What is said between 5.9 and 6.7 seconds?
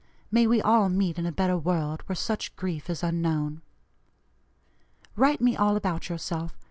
yourself.